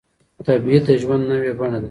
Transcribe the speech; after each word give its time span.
تبعيد 0.47 0.81
د 0.87 0.91
ژوند 1.01 1.23
نوې 1.31 1.51
بڼه 1.59 1.77
وه. 1.77 1.79